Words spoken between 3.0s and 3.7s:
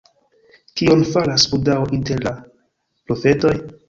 profetoj?